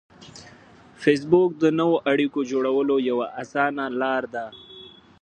فېسبوک 1.01 1.49
د 1.63 1.65
نوو 1.79 1.95
اړیکو 2.11 2.39
جوړولو 2.51 2.95
یوه 3.09 3.25
اسانه 3.41 3.85
لار 4.01 4.23
ده 4.33 4.45